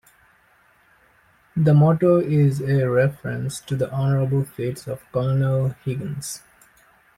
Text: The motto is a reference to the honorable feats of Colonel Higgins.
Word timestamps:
The 1.55 1.75
motto 1.75 2.19
is 2.19 2.59
a 2.59 2.89
reference 2.89 3.59
to 3.61 3.75
the 3.75 3.91
honorable 3.91 4.43
feats 4.43 4.87
of 4.87 4.99
Colonel 5.11 5.75
Higgins. 5.85 6.41